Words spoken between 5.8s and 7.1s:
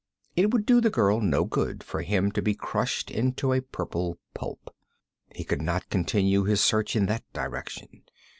continue his search in